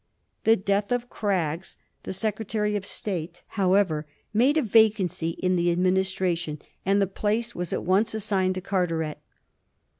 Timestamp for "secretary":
2.11-2.75